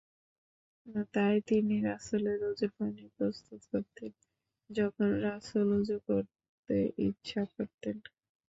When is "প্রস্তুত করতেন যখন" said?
3.17-5.07